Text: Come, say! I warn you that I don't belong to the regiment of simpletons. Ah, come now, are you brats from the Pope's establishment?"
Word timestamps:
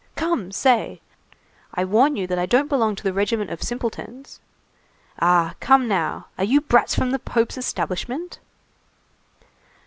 Come, 0.15 0.51
say! 0.51 0.99
I 1.75 1.85
warn 1.85 2.15
you 2.15 2.25
that 2.25 2.39
I 2.39 2.47
don't 2.47 2.67
belong 2.69 2.95
to 2.95 3.03
the 3.03 3.13
regiment 3.13 3.51
of 3.51 3.61
simpletons. 3.61 4.39
Ah, 5.19 5.53
come 5.59 5.87
now, 5.87 6.25
are 6.39 6.43
you 6.43 6.59
brats 6.59 6.95
from 6.95 7.11
the 7.11 7.19
Pope's 7.19 7.55
establishment?" 7.55 8.39